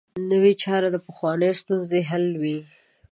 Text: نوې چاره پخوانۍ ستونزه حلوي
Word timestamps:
نوې 0.31 0.53
چاره 0.63 0.89
پخوانۍ 1.05 1.51
ستونزه 1.61 1.97
حلوي 2.09 2.57